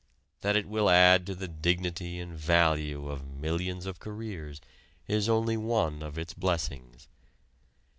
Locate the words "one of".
5.57-6.17